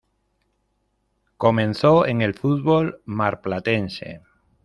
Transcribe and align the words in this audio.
Comenzó 1.37 2.07
en 2.07 2.23
el 2.23 2.33
fútbol 2.33 3.03
marplatense. 3.05 4.21